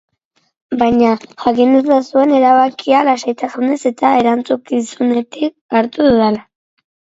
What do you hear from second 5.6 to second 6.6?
hartu dudala.